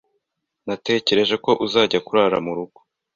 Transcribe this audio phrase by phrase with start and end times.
[0.65, 2.79] Natekereje ko uza kurara murugo.